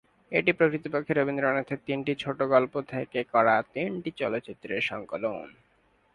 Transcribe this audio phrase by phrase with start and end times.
[0.31, 5.47] এটি প্রকৃতপক্ষে রবীন্দ্রনাথের তিনটি ছোট গল্প থেকে করা তিনটি চলচ্চিত্রের সংকলন।